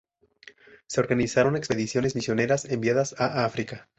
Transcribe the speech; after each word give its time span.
Se 0.87 0.99
organizaron 0.99 1.55
expediciones 1.55 2.15
misioneras 2.15 2.65
enviadas 2.65 3.13
a 3.19 3.45
África. 3.45 3.87